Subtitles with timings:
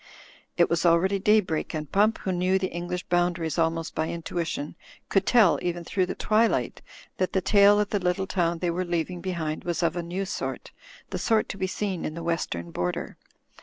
[0.57, 4.75] It was already daybreak, and Pump, who knew the English boundaries almost by intuition,
[5.09, 6.81] could tell even through the twilight
[7.17, 10.25] that the tail of the little town they were leaving behind was of a new
[10.25, 10.71] sort,
[11.11, 13.15] the sort to be seen in the western border.